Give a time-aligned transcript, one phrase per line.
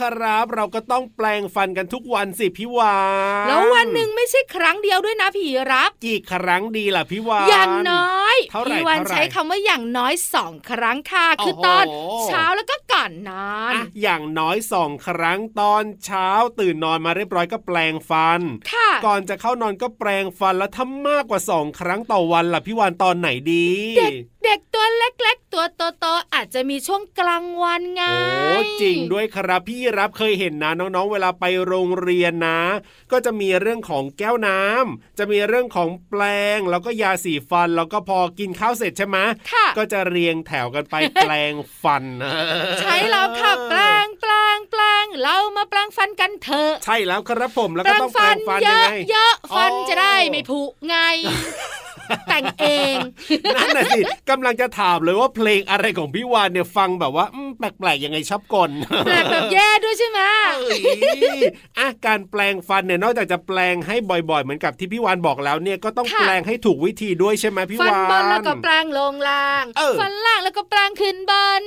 [0.00, 2.98] ครับ เราก็ต้องแปลงฟันกันทุกวันสิพี่วา
[3.44, 8.25] นแล้ววันหนึ่งไม่ใช่ครั้งเดียวด้วยนะพี่รับ กี่ครั้งดีล่ะพี่วานอย่างน้อยเท่าไหร่
[8.66, 11.84] พี่วานใช้คำว่าอย่างน้อยสองครั้งค่ะคือตอน
[12.26, 18.40] เช้าแล้วก็ก่อนนอนอย่างน้อยสองครั้งตอนเช้าตื่นนอนมาเรียบร้อยก็แปลงฟัน
[18.72, 23.68] ค่ะก่อนจะเข้านอนก็แปลงฟันแล้วทำมากกว่าสองครั้งต่อวันล่ะพี่วานตอนไหนดี
[24.44, 25.64] เด็กตัวเล็กๆ ตัว
[26.00, 32.60] โตๆอาจจะมีช่วงกลางวันไงโอ้จริงด้วยครับพี่รับเคยเห็นนะน้องๆ เวลาไปโรงเรียนนะ
[33.12, 36.22] ก็จะมีเรื่องของแก้วน้ำจะมีเรื่องของแปล
[36.56, 39.18] งแล้วก็ยาสีฟันแล้วก็พอกินข้าวเสร็จใช่ไหม
[39.78, 42.04] ก็จะเรียงแถวกันไปแปลงฟัน
[42.80, 50.96] ใช่แล้วค่ะแปลงแปลงแปลงเรามาแปลงฟันกันเถอะใช่แล้วครับผมแล้วก็ต้องแปลงฟันยังไงเยอะฟันจะได้ไม่ผุไง
[52.28, 52.96] แต่งเอง
[53.56, 54.00] นั่นน่ะสิ
[54.30, 57.26] กำลังจะถามเลยว่าเพลงอะไรของพี่วานเนี่ยฟังแบบว่า
[57.58, 58.70] แปลกๆยังไงชอบกล
[59.06, 60.20] แปลกแบบแย่ด้วยใช่ไหม
[61.78, 69.64] อะการแปลงฟันเนี่ยนอกจากจะแปลงให้บ่อยๆ เหมือนกับที่พี่วานบอกแล้วเนี่ยก็ต้องแปลงให้ถูกวิธีด้วยใช่ไหมพี่วานฟันบนแล้วก็แปลงลงล่าง
[70.00, 71.62] ฟันล่างแล้วก็แปลงขึ้นบน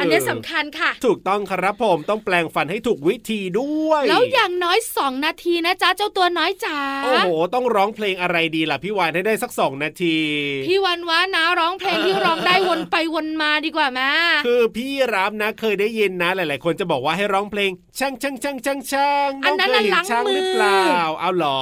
[0.00, 10.18] อันนี้สำคัญค่ะ ถูกต้องครับผมต้องแปลงฟันให้ถูกวิธีด้วย แล้วอย่างน้อยสองนาทีนะจ๊ะเจ้าตัวน้อยจ๋าโอ้โหต้องร้องเพลงอะไรดีล่ะพี่วานให้ได้สักสองนาที
[10.66, 14.10] พี่วันวะนะร้องเพลงที่ร้องได้วนไปวนมาดีกว่าแม่
[14.46, 21.60] คือพี่รับนะเคยได้ยินนะ หลาย ๆ คนจะบอกว่าให้ร้องเพลงช่างช่างช่างช่างช่างอันนั้นล้างมือหรือเปล่าเอาหรอ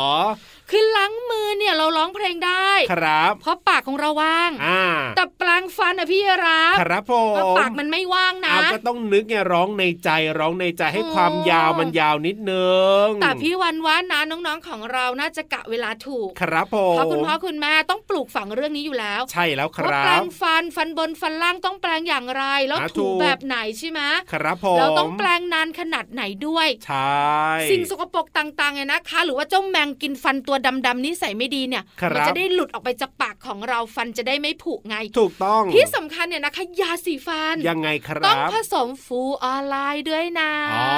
[0.71, 4.83] คือล้างมือเนี่ยเราร้องเพลงได้ครับ เพราะปากของเราว่างอ่า
[5.17, 12.69] แต่ปลางฟันอะพี่รับครับผมปากมันไม่ว่างนะก็ต้องนึกไงร้องในใจร้องในใจให้ความยาวมันยาวนิดนึ
[13.05, 24.01] งแต่พี่วันว่านะน้องๆของเราน่าจะกะเวลาถูกครับผมเพราะคุณพ่อคุณแม่ต้องปลูกฝังเรื่องนี้อยู่แล้ว ใช่แล้วครับแปลงฟันฟันบนฟันล่างต้องแปลงอย่างไร แล้วถูแบบไหนใช่ไหม
[24.33, 27.31] ครับผมเราต้องแปลงนานขนาดไหนด้วยใช่
[27.71, 30.57] สิ่งสกปรกต่างๆเนี่ยนะคะ หรือว่าเจ้าแมงกินฟันตัว
[30.87, 31.83] ดำๆนี้ใส่ไม่ดีเนี่ย
[32.15, 40.89] มัจะได้หลุดออกไปจากปากของเราฟันจะได้ไม่ผุไง ถูกต้อง ที่สำคัญเนี่ยนะคะ ยาสีฟัน ยังไงครับ ต้องผสมฟูออนไลน์ด้วยนะ อ๋อ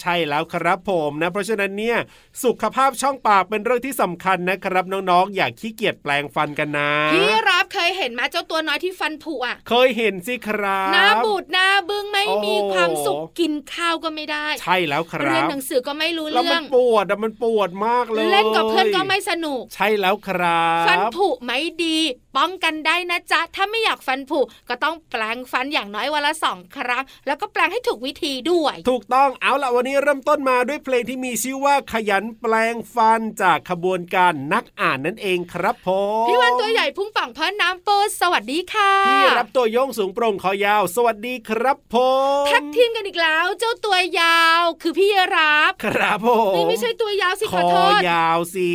[0.00, 1.98] ใช่แล้วครับผมนะ เพราะฉะนั้นเนี่ย
[2.44, 21.98] สุขภาพช่องปากเป็นเรื่องที่สำคัญนะครับ น้องๆ อย่าขี้เกียจแปลงฟันกันนะพี่รับเคยเห็นไหมเจ้าตัวน้อยที่ฟันผุอะ เคยเห็นสิครับหน้าบูดหน้าบึ้งไม่มีความสุขกินข้าวก็ไม่ได้ ใช่แล้วครับเรียนหนังสือก็ไม่รู้เรื่องแล้วมันปวดมันปวดมากเลยเล่นกับเพื่อนก็ไม่สนุก ใช่แล้วครับฟันผุไม่ดี
[22.36, 35.88] ป้องกันได้นะจ๊ะ ถ้าไม่อยากฟันผุก็ต้องแปลงฟันอย่างน้อยวันละสองครั้ง แล้วก็แปลงให้ถูกวิธีด้วย ถูกต้องเอาละวันนี้เริ่มต้นมาด้วยเพลงที่มีชื่อว่าขยันแปลงฟันจากขบวนการนักอ่านนั่นเองครับผ
[36.24, 37.88] มพี่วันตัวใหญ่พุ่งฝั่งเพราะน้ำโป
[38.20, 41.96] สวัสดีค่ะพี่รับตัวโยงสูงโปร่งคอยาว สวัสดีครับผ
[42.42, 48.72] มทักทีมกันอีกแล้ว เจ้าตัวยาว คือพี่รับครับผมไม่ใช่ตัวยาวสิขอโทษยาวสิ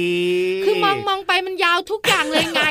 [0.66, 2.62] คือมองมองไปมันยาวทุกอย่างเลยไง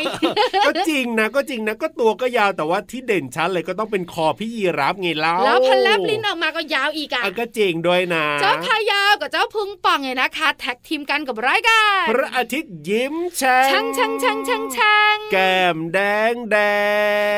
[0.67, 15.99] ก็จริงนะก็จริงนะก็ตัวก็ยาวแต่ว่าที่เด่นชัดเลยก็ต้องเป็นคอพี่ยีรับไงเล่าแล้วพันแลบลิ้นออกมาก็ยาวอีกอะก็จริงด้วยนะ เจ้าขายาวกับเจ้าพุงป่องไงนะคะ แท็กทีมกันกับรายการพระอาทิตย์ยิ้มแฉ่งช่างช่างช่างช่างช่างแก้มแด
[16.33, 16.57] งแด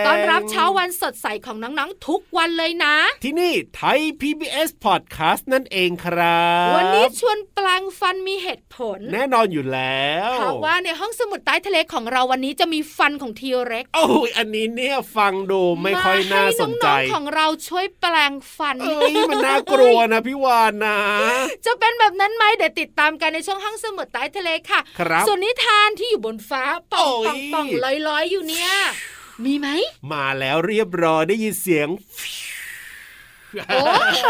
[0.02, 20.98] งตอนรับเช้าวันสดใสของน้องๆทุกวันเลยนะ ที่นี่ไทย PBS Podcast นั่นเองครับ วันนี้ชวนแปลงฟันมีเหตุผล แน่นอนอยู่แล้วเพราะว่าในห้องสมุดใต้ทะเลของเราวันนี้จะมีฟันของทีเร็กโอ้ยอันนี้เนี่ยฟังดูไม่ค่อยน่าสนใจของเราช่วยแปลงฟันเอ้ยมันน่ากลัวนะพี่วานนะ
[21.66, 28.70] จะเป็นแบบนั้นไหมเดี๋ยวติดตามกันในช่องห้องสมุดใต้ทะเลค่ะครับส่วนนิทานที่อยู่บนฟ้าป่องป่องป่องลอยลอยอยู่เนี่ย
[29.44, 29.68] มีไหม
[30.12, 31.88] มาแล้วเรียบร้อยได้ยินเสียง
[33.68, 34.26] โอ้โห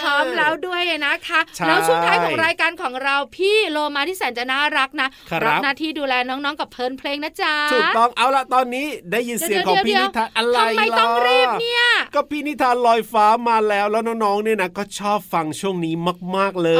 [0.00, 5.08] พร้อมแล้วด้วยนะคะ แล้วช่วงท้ายของรายการของเราพี่โลมาที่แสนจะน่ารักนะ
[5.44, 15.94] รับหน้าที่ดูแลน้องๆกับเพลินเพลงนะจ๊ะถูกต้องเอาละตอนนี้ได้ยินเสียงของพี่นิทานอะไรล่ะทำไมต้องรีบเนี่ยก็พี่นิทานลอยฟ้ามาแล้วแล้วน้องๆเนี่ยนะก็ชอบฟังช่วงนี้
[16.36, 16.70] มาก ๆเล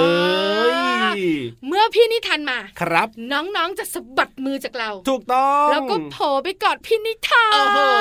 [0.88, 0.89] ย
[1.67, 7.46] เมื่อพี่นิทานมาครับ น้องๆจะสะบัดมือจากเรา ถูกต้อง แล้วก็โผล่ไปกอดพี่นิทา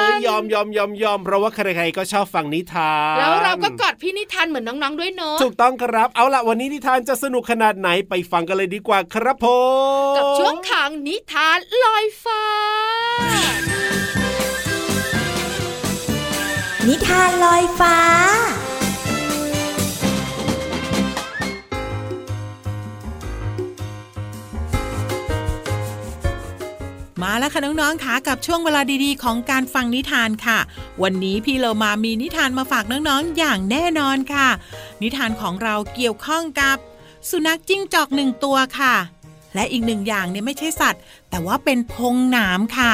[0.10, 9.46] นยอมยอมยอมยอมเพราะว่าใครๆก็ชอบฟังนิทานแล้วเราก็กอดพี่นิทานเหมือนน้องๆด้วยเนอะถูกต้องครับ เอาละวันนี้นิทานจะสนุกขนาดไหนไปฟังกันเลยดีกว่าครับผ
[10.12, 12.44] มกับช่วงขังนิทานลอยฟ้า
[16.88, 17.98] นิทานลอยฟ้า
[27.22, 30.60] มาแล้วค่ะน้องๆค่ะกับช่วงเวลาดีๆ ของการฟังนิทานค่ะ
[31.04, 34.48] วันนี้พี่เรามามีนิทานมาฝากน้องๆอย่างแน่นอนค่ะ
[35.02, 36.78] นิทานของเราเกี่ยวข้องกับ
[37.30, 38.96] สุนัขจิ้งจอกหนึ่งตัวค่ะ
[39.56, 42.94] และอีกหนึ่งอย่างเนี่ยไม่ใช่สัตว์ แต่ว่าเป็นพงน้ำค่ะ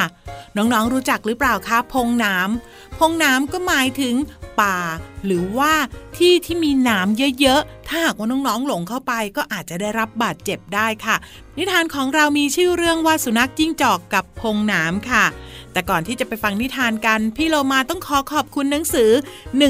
[0.57, 4.15] น้องๆรู้จักหรือเปล่าคะพงน้ำพงน้ำก็หมายถึง
[4.61, 4.77] ป่า
[5.25, 5.73] หรือว่า
[6.17, 11.15] ที่ที่มีน้ำเยอะๆ ถ้าหากว่าน้องๆหลงเข้าไปก็อาจจะได้รับบาดเจ็บได้ค่ะ
[11.57, 15.25] นิทานของเรามีชื่อเรื่องว่าสุนัขจิ้งจอกกับพงน้ำค่ะ
[15.71, 19.11] แต่ก่อนที่จะไปฟังนิทานกัน พี่โลมาต้องขอขอบคุณหนังสือ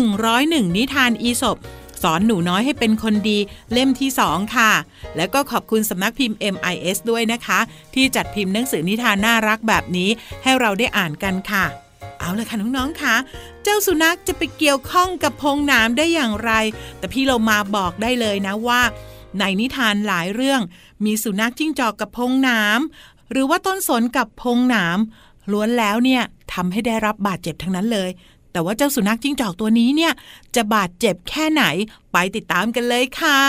[0.10, 1.58] 101 นิทานอีสบ
[2.04, 3.38] สอนหนูน้อยให้เป็นคนดี
[3.72, 4.72] เล่มที่ 2 ค่ะ
[5.18, 7.60] แล้วก็ขอบคุณสำนักพิมพ์ MIS ด้วยนะคะ
[7.94, 10.10] ที่จัดพิมพ์หนังสือนิทานน่ารักแบบนี้
[10.44, 11.66] ให้เราได้อ่านกันค่ะ
[12.20, 13.16] เอาเลยค่ะน้องๆค่ะ
[13.64, 16.52] เจ้าสุนัขจะไปเกี่ยวข้องกับพงน้ำได้อย่างไร
[16.98, 18.82] แต่พี่เรามาบอกได้เลยนะว่า
[19.40, 20.62] ในนิทานหลายเรื่อง
[21.06, 26.24] มีสุนัขจิ้งจอกกับพงน้ำหรือว่าต้นสนกับพงน้ำล้วนแล้วเนี่ย
[26.54, 28.10] ทำให้ได้รับบาดเจ็บทั้งนั้นเลย
[28.52, 30.14] แต่ว่าเจ้าสุนัขจิ้งจอกตัวนี้เนี่ย
[30.56, 31.64] จะบาดเจ็บแค่ไหน
[32.12, 33.42] ไปติดตามกันเลยค่ะ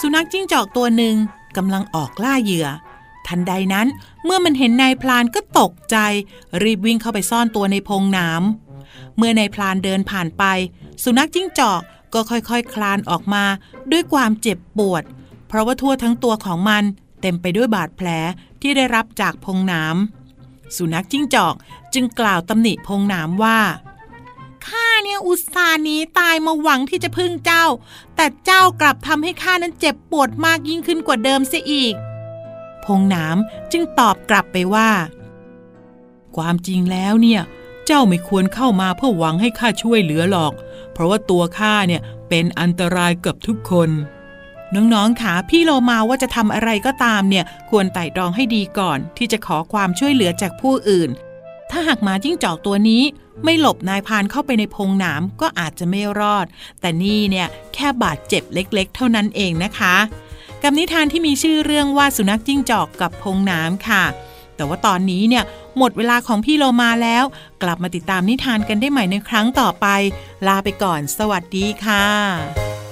[0.00, 1.14] สุนัขจิ้งจอกตัวหนึ่ง
[1.56, 2.68] กำลังออกล่าเหยื่อ
[3.28, 3.86] ทันใดนั้น
[4.24, 5.96] เมื่อมันเห็นนายพลานก็ตกใจ
[6.62, 10.44] รีบวิ่งเข้าไปซ่อนตัวในพงน้ำเมื่อนายพลานเดินผ่านไป
[11.02, 11.80] สุนัขจิ้งจอก
[12.14, 13.44] ก็ค่อยๆคคลานออกมา
[13.92, 15.02] ด้วยความเจ็บปวด
[15.48, 16.84] เพราะว่าทั่วทั้งตัวของมัน
[17.20, 18.08] เต็มไปด้วยบาดแผล
[18.60, 21.54] ที่ได้รับจากพงน้ำสุนัขจิ้งจอก
[21.94, 23.58] จึงกล่าวตำหนิพงน้ำว่า
[24.66, 27.64] ข้าเนี่ยอุตส่าห์หนีตายมาหวังที่จะพึ่งเจ้า
[28.16, 31.94] แต่เจ้ากลับทำให้ข้านั้นเจ็บปวดมากยิ่งขึ้นกว่าเดิมเสียอีก
[32.88, 34.90] พงน้ำจึงตอบกลับไปว่า
[36.36, 37.42] ความจริงแล้วเนี่ย
[37.86, 40.52] เจ้าไม่ควรเข้ามาเพื่อหวังให้ข้าช่วยเหลือหรอก
[40.92, 43.90] เพราะว่าตัวข้าเนี่ยเป็นอันตรายกับทุกคน
[44.74, 51.10] น้องๆขาพี่โลมาว่าจะทำอะไรก็ตามเนี่ย ควรไต่ตรองให้ดีก่อน ที่จะขอความช่วยเหลือจากผู้อื่น
[51.70, 53.02] ถ้าหากหมาจิ้งจอกตัวนี้
[53.44, 56.46] ไม่หลบนายพานเข้าไปในพงหนามก็อาจจะไม่รอด
[56.80, 59.96] แต่นี่เนี่ยแค่บาดเจ็บเล็ก ๆ เท่านั้นเองนะคะ
[60.62, 64.04] กับนิทานที่มีชื่อเรื่องว่าสุนัขจิ้งจอกกับพงน้ำค่ะ
[64.56, 65.44] แต่ว่าตอนนี้เนี่ย
[65.78, 67.24] หมดเวลาของพี่โลมาแล้ว
[67.62, 69.86] กลับมาติดตามนิทานกันได้ใหม่ในครั้งต่อไป
[70.46, 72.87] ลาไปก่อน สวัสดีค่ะ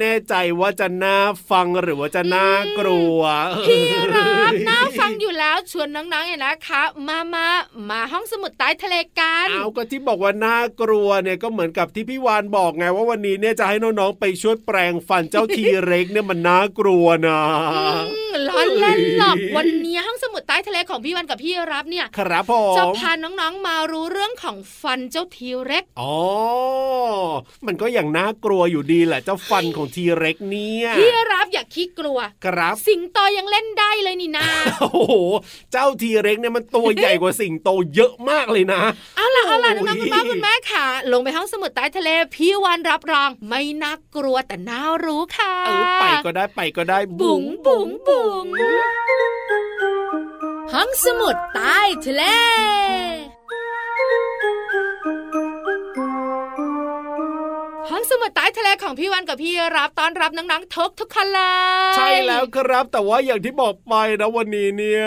[0.00, 1.16] แน่ใจว่าจะน่า
[1.50, 3.20] ฟังหรือว่าจะน่ากลัว
[3.66, 3.82] พี่
[4.14, 7.46] รับน่าฟังอยู่แล้วชวนน้องๆเนี่ยนะคะ มามา
[7.90, 17.40] มาห้องสมุดใต้ทะเลกันเอาก็ที่บอกว่าน่ากลัวเนี่ยก็เหมือนกับที่พี่วานบอกไงว่าวันนี้เนี่ยจะให้น้องๆไปช่วยแปลงฟันเจ้าทีเร็กเนี่ยมันน่ากลัวนะ
[18.12, 26.14] อืมล้อเล่นหรอกวันนี้ห้องสมุดใต้ทะเลของพี่วันกับพี่รับเนี่ยครับผจะมพาน้องๆมารู้เรื่องของฟันเจ้าทีเร็กอ๋อ
[27.66, 34.46] มันก็อย่างน่ากลัวอยู่ดีแหละเจ้าฟันของทีเร็กเนี่ยพี่รับอย่าขี้กลัว ครับ สิงโตยังเล่นได้เลยนี่นา
[34.80, 35.14] โอ้โห
[35.72, 38.80] เจ้าทีเร็กเนี่ยมันตัวใหญ่กว่าสิงโตเยอะมากเลยนะ
[39.16, 48.46] เอาล่ะเอาล่ะโอ้น้องยๆคุณพ่อคุณแม่ค่ะ ลงไปห้องสมุดใต้ทะเล พี่วันรับรอง ไม่น่ากลัวแต่น่ารู้ค่ะเออไปก็ได้ไปก็ได้บุ๋งบุ๋งบุ๋ง
[50.72, 52.22] ห้องสมุดใต้ทะเล
[57.90, 61.40] ห้องสมุดใต้ทะเลของพี่วันกับพี่รับต้อนรับน้องๆทุกทุกๆคนเล
[61.92, 65.06] ยใช่แล้วครับแต่ว่าอย่างที่บอกไปนะวันนี้เนี่ย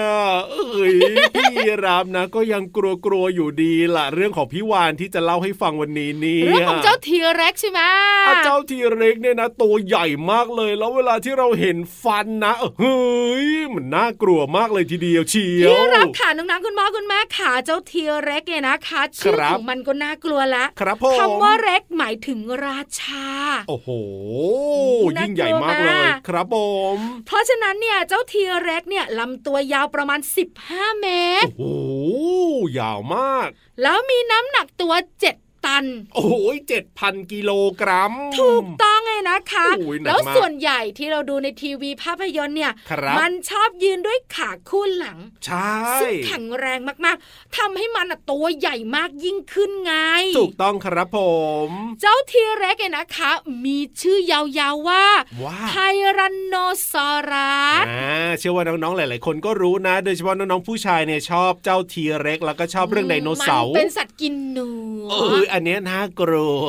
[0.51, 0.95] เอ้ย
[1.35, 7.81] พี่รามนะ ก็ยังกลัวๆอยู่ดีล่ะเรื่องของพี่วานที่จะเล่าให้ฟังวันนี้เนี่ยเรื่องของเจ้าทีเร็กใช่ไหม
[8.27, 12.97] อะเจ้าทีเร็กเนี่ยนะตัวใหญ่มากเลย แล้วเวลาที่เราเห็นฟันนะเฮ้
[13.45, 23.27] ยมันน่ากลัวมากเลยทีเดียวเชียวพี่รับค่ะน้องๆคุณพ่อคุณแม่ค่ะเจ้าทีเร็กเนี่ยนะคะชื่อครับของมันก็น่ากลัวละครับผมคำว่าเร็กหมายถึงราชา
[23.69, 23.89] โอ้โห
[25.17, 26.57] น่ากลัวยิ่งใหญ่มากเลยมากครับผ
[26.95, 30.19] ม เพราะฉะนั้นเนี่ยเจ้าทีเร็กเนี่ยลำตัวยาวประมาณ
[30.59, 31.07] 15 เม
[31.43, 31.63] ตร โอ้โห
[32.79, 33.47] ยาวมาก
[33.81, 34.93] แล้วมีน้ำหนักตัว
[35.29, 37.51] 7ตัน โอ้ยเจ็ดพันกิโล
[37.81, 49.93] กรัม ถูกต้อง ไงนะคะโอ้ยหนักมากแล้วส่วนใหญ่ที่เราดูในทีวีภาพยนตร์เนี่ยครับมันชอบยืนด้วยขาคู่หลังใช่ซึ่งแข็งแรงมากๆทำให้มันอะตัวใหญ่มากยิ่งขึ้นไง
[50.39, 51.19] ถูกต้องครับผ
[51.67, 51.69] ม
[52.01, 53.31] เจ้าทีเร็กเนี่ยนะคะ
[53.65, 55.05] มีชื่อยาวๆว่า
[55.43, 55.75] ว้าไท
[56.17, 56.55] รันโน
[56.91, 64.69] ซอรัสอ่าเชื่อว่าน้องๆหลาย ๆ คนก็รู้นะ โดยเฉพาะน้องๆผู้ชายเนี่ยชอบเจ้าทีเร็กแล้วก็ชอบเรื่องไดโนเสาร์มันเป็นสัตว์กินหนู
[65.11, 66.65] เอออันเนี้ยน่ากลัว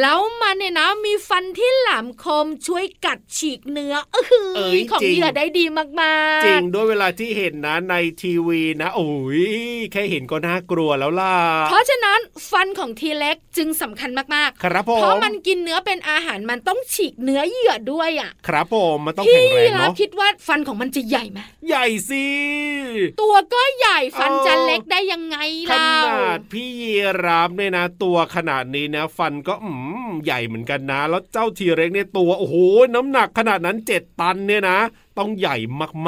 [0.00, 4.24] แล้วมันเนี่ยนะมีฟันที่แหลมคมช่วยกัดฉีกเนื้อเออ
[4.56, 5.64] เอ้ยของจริงเหยื่อได้ดี
[6.00, 9.08] มากๆ จริงด้วยเวลาที่เห็นนะในทีวีนะโอ้
[9.40, 9.44] ย
[9.92, 11.34] แค่เห็นก็น่ากลัวแล้วล่ะ
[11.68, 12.20] เพราะฉะนั้น
[12.50, 22.26] ฟันของทีเล็กจึงสำคัญมากครับผๆมเพราะมันกินเนื้อเป็นอาหารมันต้องฉีกเนื้อเหยื่อด้วยอะ ครับผมมันต้องพี่แข็งแรงนะเนาะคิดว่าฟันของมันจะใหญ่ไหมใหญ่สิ
[23.20, 25.36] ตัวก็ใหญ่ฟันเออจะเล็กได้ยังไง
[25.70, 26.94] ขเล่านาดพี่ยี
[27.24, 29.70] ราฟเนี่ยนะ ตัวขนาดนี้นะ ฟันก็อื
[30.08, 32.56] มใหญ่เหมือนกันนะ แล้วเจ้าทีเร็กเนี่ยตัวโอ้โห
[32.94, 34.78] น้ำหนักขนาดนั้นเจ็ดตันเนี่ยนะ
[35.18, 35.56] ต้องใหญ่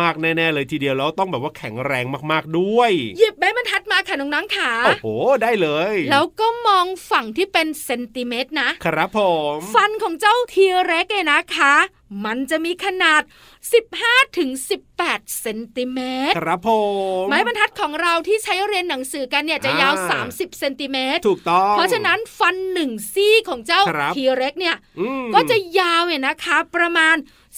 [0.00, 5.08] มากๆแน่ๆเลยทีเดียวแล้วต้องแบบว่าแข็งแรงมากๆด้วยหยิบใบบรรทัดมาค่ะน้องๆค่ะโอ้โห
[5.42, 9.20] ได้เลย แล้วก็มองฝั่งที่เป็นเซนติเมตรนะครับผ
[9.56, 11.74] มฟันของเจ้าทีเร็กเนี่ยนะคะ
[12.24, 13.22] มันจะมีขนาด
[13.80, 14.50] 15ถึง
[14.94, 15.98] 18 เซนติเม
[16.30, 16.70] ตรครับผ
[17.22, 27.16] มไม้บรรทัดของเราที่ใช้เรียนหนังสือกันเนี่ยจะยาวอ่า30 เซนติเมตรถูกต้อง เพราะฉะนั้นฟันหนึ่งซี่ของเจ้าครับทีเร็กเนี่ยอืมก็จะยาวเนี่ยนะคะ ประมาณ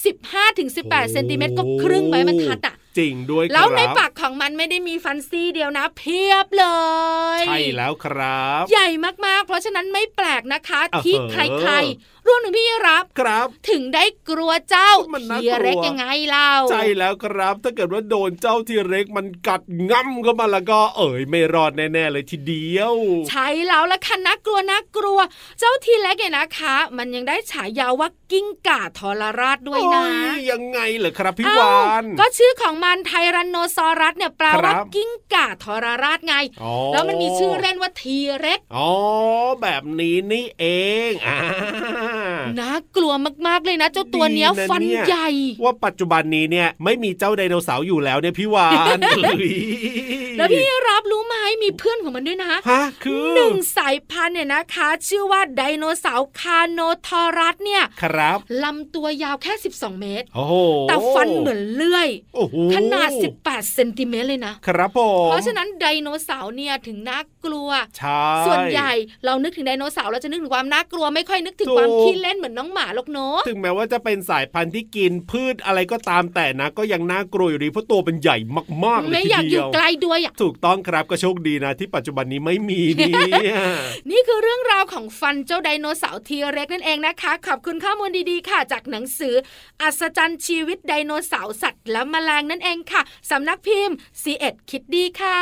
[0.09, 6.67] 15ถึง18 เซนติเมตรก็ครึ่งไม้บรรทัดอะจริงด้วยแล้วในครับปากของมันไม่ได้มีฟันซี่เดียวนะ เพียบเล
[7.39, 8.89] ย ใช่แล้วครับ ใหญ่
[9.27, 22.95] มากๆ เพราะฉะนั้นไม่แปลกนะคะอ่าที่เหอะใครๆ รวมถึงพี่รับครับ ถึงได้กลัวเจ้ามันน่ากทีลัวเร็กยังไงเล่าใช่แล้วครับ ถ้าเกิดว่าโดนเจ้าทีเร็กมันกัดง่ำเข้ามาแล้วก็เอ๋ยไม่รอดแน่ๆเลยทีเดียว
[23.31, 25.19] ใช่แล้วละค่ะน่ากลัวน่ากลัว
[25.59, 38.91] เจ้าทีเล็กเนี่ยนะคะ มันยังได้ฉายาว่า กิ้งก่าทรราชด้วยนะโอ้ยยังไงเหรอครับพี่เอ้าวานก็ชื่อของมันไทรันโนซอรัสเนี่ยแปลว่าครับกิ้งก่าทรราชไงอ๋อแล้วมันมีชื่อเล่นว่าทีเร็กอ๋อ
[39.63, 40.65] แบบนี้นี่เอ
[41.09, 41.39] งอ่า
[42.61, 43.13] น่ากลัว
[43.47, 45.29] มากๆเลยนะ เจ้าตัวเนี้ยดีะฟันเยใหญ่
[45.65, 49.51] ว่าปัจจุบันนี้เนี่ยไม่มีเจ้าไดโนเสาร์อยู่แล้วเนี่ยพี่วานเอ้ย
[50.39, 52.59] แล้วพี่รับรู้ไหมมีเพื่อนของมันด้วยนะฮะ
[53.05, 60.55] คือหนึ่งสายพันธุ์เนี่ยนะคะ ชื่อว่าไดโนเสาร์คาโนทอรัสเนี่ยครัครับลำตัวยาวแค่ 12 เมตร โอ้โห
[60.89, 63.11] แต่ฟันเหมือนเลื่อย โอ้โหขนาด
[63.43, 68.93] 18 เซนติเมตรเลยนะ ครับผมเพราะฉะนั้นไดโนเสาร์เนี่ยถึงน่ากลัว ใช่ ส่วนใหญ่
[69.25, 78.37] เรานึกถึงไดโนเสาร์เราจะนึกถึงความน่ากลัวไม่ค่อยนึกถึงถูกความขี้เล่นเหมือนน้องหมาหรอกเนอะถึงแม้ว่าจะเป็นสายพันธุ์ที่กินพืชอะไรก็ตามแต่นะ ก็ยังน่ากลัวอยู่ดีเพราะตัวเป็นใหญ่
[78.85, 83.15] มากๆเลยไม่ทีอยากอเดียู่ยวใกล้ด้วยอะถูกต้องครับก็โชคดีนะที่ปัจจุบันนี้ไม่มีเนี่
[83.51, 83.55] ย
[84.11, 89.35] นี่คือเรื่องราวของฟันเจ้าไดโนเสาร์ทีเร็กนั่นเองนะคะขอบคุณข้อมูลดีๆค่ะ จากหนังสือ
[89.83, 95.41] อัศจรรย์ชีวิตไดโนเสาร์สัตว์และแมลงนั่นเองค่ะสำนักพิมพ์ c ีเอ็ดคิดดีค่ะ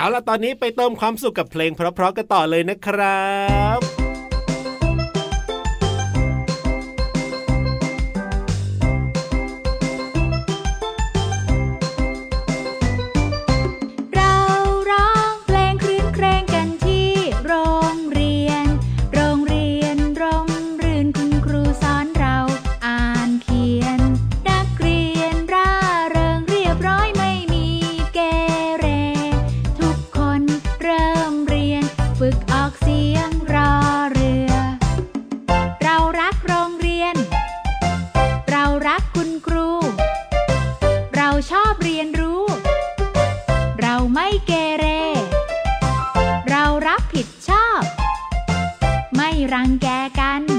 [0.00, 3.26] เอาล่ะตอนนี้ไปเติมความสุขกับเพลงเพราะๆกันต่อเลยนะครั
[3.78, 4.01] บ
[49.52, 49.86] รังแก
[50.18, 50.51] กัน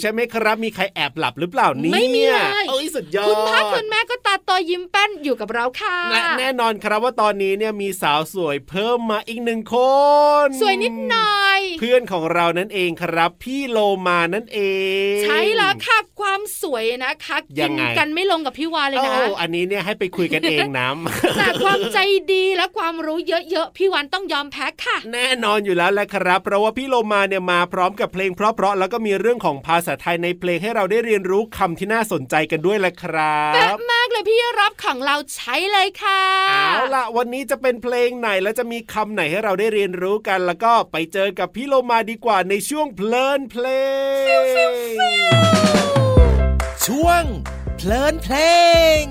[0.00, 9.76] ใช่ไหมครับ มีใครแอบหลับหรือเปล่านี่ไม่มีเลยเอ้ยสุดยอดคุณพ่อคุณแม่ก็ตาโตยิ้มแป้นอยู่กับเราค่ะและแน่นอนครับว่าตอนนี้เนี่ยมีสาวสวยเพิ่มมาอีกหนึ่งค
[10.46, 14.60] น สวยนิดหน่อย เพื่อนของเรานั่นเองครับ พี่โลมานั่นเอ
[15.14, 20.88] ง ใช่แล้วค่ะความสวยนะคะยักิงไงกันไม่ลงกับพี่วานเลยโอ้นะอันนี้เนี่ยให้ไปคุยกันเองนะ
[21.38, 21.98] แต่ความใจ
[22.32, 43.66] ดีและความรู้เยอะๆพี่วันต้องยอมแพ้ค่ะ แน่นอนอยู่แล้วแหละครับ เพราะว่าพี่โลมาเนี่ยมาพร้อมกับเพลงเพราะๆแล้วก็มีเรื่องของภาษาไทยในเพลงให้เราได้เรียนรู้คำที่น่าสนใจกันด้วยแหละครัแป๊ะบมากเลยพี่รับของเราใช้เลยค่ะเอาล่ะวันนี้จะเป็นเพลงไหนและจะมีคำไหนให้เราได้เรียนรู้กัน แล้วก็ไปเจอกับพี่โลมาดีกว่าในช่วงเพลินเพล
[44.24, 44.84] ง
[46.86, 47.24] ช่วง
[47.76, 48.36] เพลินเพล
[49.00, 49.02] ง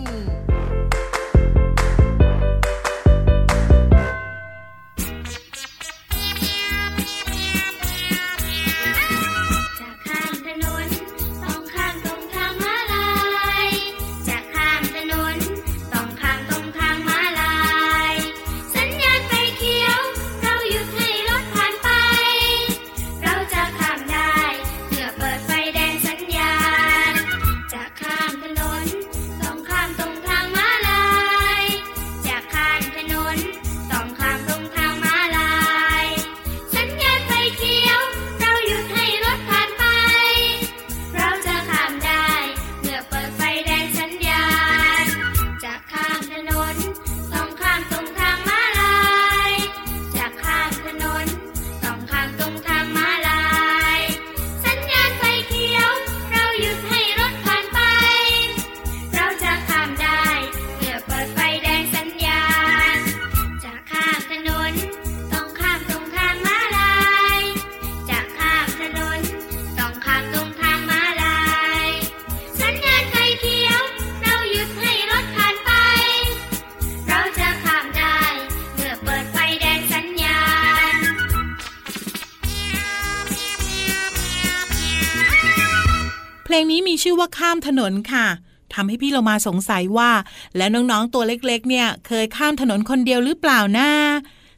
[87.07, 88.27] ชื่อว่าข้ามถนนค่ะ
[88.73, 90.11] ทำให้พี่เรามาสงสัยว่า
[90.57, 93.89] แล้วน้องๆตัวเล็กๆ เนี่ย เคยข้ามถนนคนเดียวหรือเปล่านะ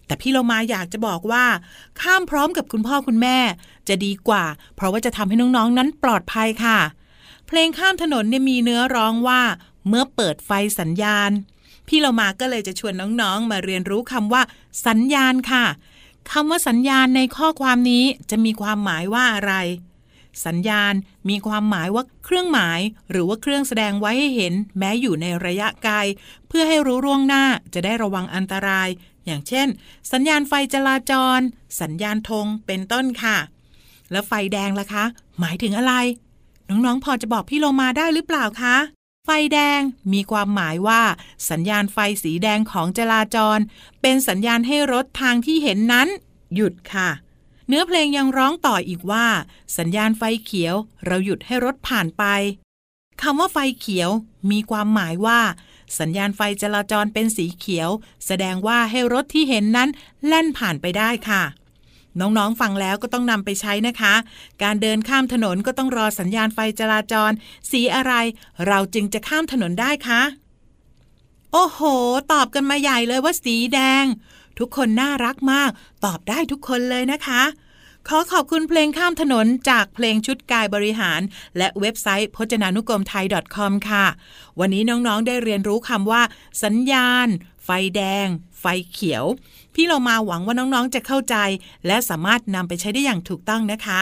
[0.05, 1.45] แต่พี่เรามาอยากจะบอกว่า
[2.01, 3.37] ข้ามพร้อมกับคุณพ่อคุณแม่
[3.87, 4.43] จะดีกว่า
[4.75, 6.79] เพราะว่าจะทำให้น้องๆนั้นปลอดภัยค่ะ
[7.47, 9.41] เพลงข้ามถนนเนี่ยมีเนื้อร้องว่า
[9.87, 11.31] เมื่อเปิดไฟสัญญาณ
[11.87, 14.41] พี่เรามาก็เลยจะชวนน้องๆ มาเรียนรู้คำว่า
[14.87, 15.65] สัญญาณค่ะ
[16.31, 19.53] คำว่าสัญญาณในข้อความนี้จะมีความหมายว่าอะไร
[20.45, 20.93] สัญญาณ
[21.29, 22.79] มีความหมายว่าเครื่องหมาย
[23.11, 25.95] หรือว่าเครื่องแสดงไว้ให้เห็น แม้อยู่ในระยะไกล
[26.47, 28.89] เพื่อให้รู้ร่วงหน้าจะได้ระวังอันตราย
[29.25, 29.67] อย่างเช่น
[30.11, 31.39] สัญญาณไฟจราจร
[31.81, 33.37] สัญญาณธงเป็นต้นค่ะ
[34.11, 35.05] แล้วไฟแดงล่ะคะ
[35.39, 35.93] หมายถึงอะไร
[36.69, 38.77] น้องๆ พอจะบอกพี่โลมาได้หรือเปล่าคะ
[39.25, 39.81] ไฟแดง
[40.13, 41.01] มีความหมายว่า
[41.49, 43.59] สัญญาณไฟสีแดงของจราจร
[44.01, 46.07] เป็นสัญญาณให้รถทางที่เห็นนั้น
[46.55, 47.09] หยุดค่ะ
[47.67, 49.27] เนื้อเพลงยังร้องต่ออีกว่า
[49.77, 50.75] สัญญาณไฟเขียว
[51.05, 52.23] เราหยุดให้รถผ่านไป
[53.21, 54.09] คำว่าไฟเขียว
[54.51, 55.39] มีความหมายว่า
[55.99, 57.89] สัญญาณไฟจราจรเป็นสีเขียว
[58.25, 59.89] แสดงว่าให้รถที่เห็นนั้น
[60.27, 61.43] แล่นผ่านไปได้ค่ะ
[62.19, 64.13] น้องๆฟังแล้วก็ต้องนำไปใช้นะคะ
[64.63, 67.31] การเดินข้ามถนนก็ต้องรอสัญญาณไฟจราจร
[67.71, 68.13] สีอะไร
[68.67, 70.21] เราจึงจะข้ามถนนได้คะ
[71.53, 71.79] โอ้โห
[72.31, 74.05] ตอบกันมาใหญ่เลยว่าสีแดง
[74.59, 75.69] ทุกคนน่ารักมาก
[76.05, 77.43] ตอบได้ทุกคนเลยนะคะ
[78.07, 81.21] ขอขอบคุณเพลงข้ามถนนจากเพลงชุดกายบริหาร
[81.57, 84.05] และเว็บไซต์พจนานุกรมไทย .com ค่ะ
[84.59, 86.21] วันนี้น้องๆได้เรียนรู้คำว่า
[86.63, 87.27] สัญญาณ
[87.65, 88.27] ไฟแดง
[88.59, 89.23] ไฟเขียว
[89.73, 91.35] พี่เรามาหวังว่าน้องๆจะเข้าใจ
[91.87, 94.01] และสามารถนำไปใช้ได้อย่างถูกต้องนะคะ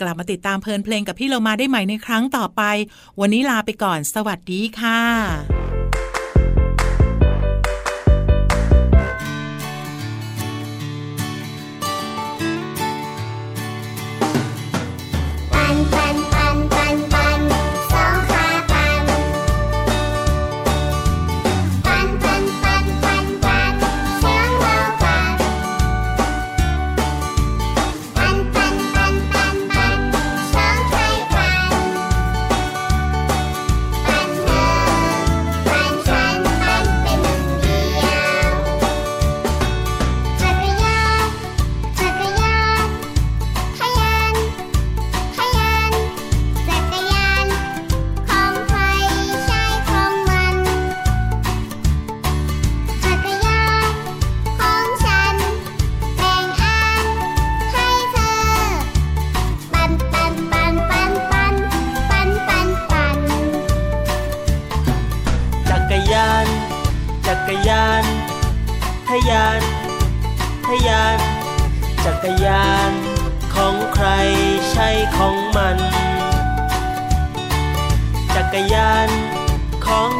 [0.00, 2.62] กลับมาติดตามเพลินเพลงกับพี่เรามาได้ใหม่ในครั้งต่อไป
[3.20, 5.77] วันนี้ลาไปก่อน สวัสดีค่ะ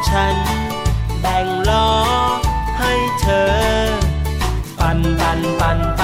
[0.06, 0.37] ฉัน
[1.20, 1.88] แบ่งล้อ
[2.78, 3.50] ให้เธอ
[4.78, 5.97] ปันปันปัน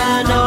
[0.00, 0.39] sana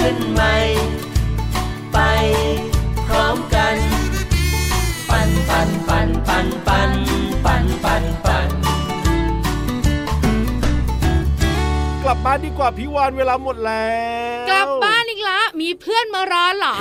[0.00, 0.56] ขึ้นใหม่
[1.92, 1.98] ไป
[3.06, 3.76] พร้อมกัน
[5.10, 6.90] ปันปันปันปันปัน
[7.44, 8.48] ปันปันปัน
[12.02, 13.90] กลับบ้านดีกว่าพี่วานเวลาหมดแล้
[14.44, 14.99] ว กลับบ้านอีกละ
[15.60, 16.76] มีเพื่อนมารอเหรอ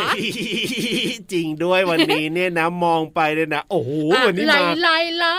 [1.31, 5.37] จริงด้วยวันนี้เนี่ยนะมองไปเลยนะโอ้โหอะวันนี้ไล่มาไล่ไล่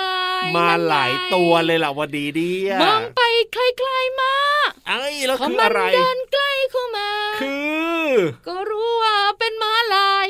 [0.56, 3.22] มาหลายตัวเลยล่ะวันดีดีอะมองไป
[3.52, 4.34] ไกลๆมา
[4.88, 7.08] เอ้ยแล้วพอคือมัอะไรเดินใกล้เข้ามา
[7.40, 7.54] คื
[8.06, 8.10] อ
[8.46, 10.26] ก็รู้ว่าเป็นม้าลาย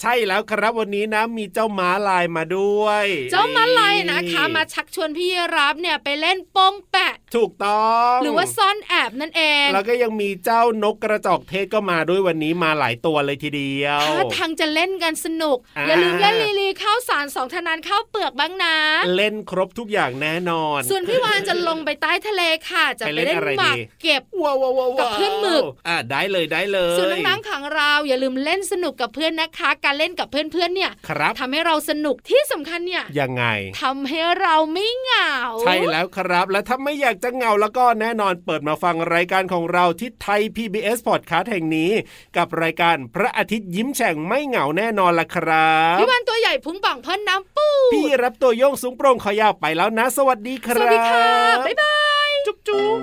[0.00, 18.76] ใช่แล้วครับวันนี้นะมีเจ้าม้าลายมาด้วย เจ้าม้าลายนะคะมาชักชวนพี่รับเนี่ยไปเล่นโป้งแปะ ถูกต้อง หรือว่าซ่อนแอบนั่นเอง แล้วก็ยังมีเจ้านกกระจอกเทศก็มาด้วยวันนี้มาหลายตัวเลยทีเดียวถ้าทางจะเล่นกันสนุกอ่าอย่าลืมเล่นลีลีข้าวสารสองธนานข้าวเปลือกบ้างนะ
[19.16, 33.44] เล่นครบทุกอย่างแน่นอน ส่วนพี่วานจะลงไปใต้ทะเลค่ะ จะไปไปเล่นเล่นอะไรหมากดีเก็บว้าวว้าวว้าวกับเพื่อนหมึกอ่าได้เลยได้เลย ส่วนน้องๆของเราอย่าลืมเล่นสนุกกับเพื่อนนะคะ การเล่นกับเพื่อนๆเนี่ยครับทำให้เราสนุกที่สำคัญเนี่ยยังไง
[33.82, 41.90] ทำให้เราไม่เหงา ใช่แล้วครับ และถ้าไม่อยากจะเหงาแล้วก็แน่นอนเปิดมาฟังรายการของเราที่ไทย PBS Podcast แห่งนี้
[42.36, 51.26] กับรายการพระอาทิตย์ยิ้มแฉ่งไม่เหงาแน่นอนล่ะครับพี่วานตัวใหญ่พุงป่องพ่นน้ำปูพี่รับตัวโยงสูงโปร่งขอยาวไปแล้วนะ สวัสดีคสรับวัสดีค่ะ
[51.66, 53.00] บ๊ายบายจุ๊บจุ๊บ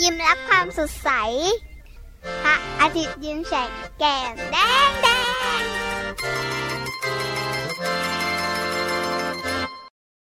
[0.00, 1.10] ยิ้มรับความสดใส
[2.42, 4.56] พระอาทิตย์ยิ้มแฉกแก้มแด
[4.88, 5.08] งแด
[5.60, 5.81] ง